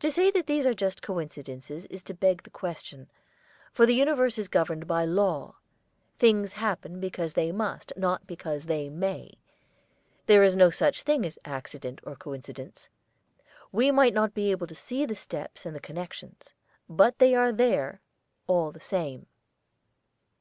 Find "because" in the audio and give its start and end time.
6.98-7.34, 8.26-8.66